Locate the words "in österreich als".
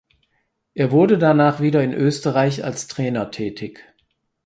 1.83-2.87